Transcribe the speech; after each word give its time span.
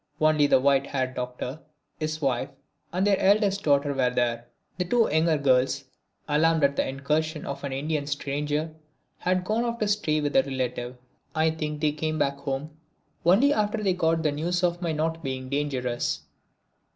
Only 0.19 0.47
the 0.47 0.59
white 0.59 0.87
haired 0.87 1.13
Doctor, 1.13 1.59
his 1.99 2.23
wife 2.23 2.49
and 2.91 3.05
their 3.05 3.19
eldest 3.19 3.61
daughter 3.61 3.93
were 3.93 4.09
there. 4.09 4.47
The 4.79 4.85
two 4.85 5.07
younger 5.11 5.37
girls, 5.37 5.83
alarmed 6.27 6.63
at 6.63 6.75
this 6.75 6.87
incursion 6.87 7.45
of 7.45 7.63
an 7.63 7.71
Indian 7.71 8.07
stranger 8.07 8.73
had 9.19 9.45
gone 9.45 9.63
off 9.63 9.77
to 9.77 9.87
stay 9.87 10.19
with 10.19 10.35
a 10.35 10.41
relative. 10.41 10.97
I 11.35 11.51
think 11.51 11.81
they 11.81 11.91
came 11.91 12.17
back 12.17 12.37
home 12.39 12.71
only 13.27 13.53
after 13.53 13.77
they 13.83 13.93
got 13.93 14.23
the 14.23 14.31
news 14.31 14.63
of 14.63 14.81
my 14.81 14.91
not 14.91 15.23
being 15.23 15.49
dangerous. 15.49 16.21